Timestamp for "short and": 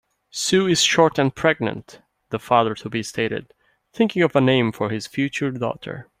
0.81-1.35